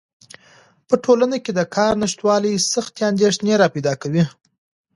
په 0.87 0.95
ټولنه 1.03 1.37
کې 1.43 1.51
د 1.55 1.61
کار 1.75 1.93
نشتوالی 2.03 2.53
سختې 2.73 3.01
اندېښنې 3.11 3.53
راپیدا 3.63 3.93
کوي. 4.01 4.23